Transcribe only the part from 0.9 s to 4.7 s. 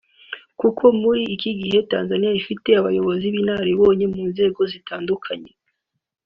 muri iki gihe Tanzania ifite abayobozi b’inararibonye mu nzego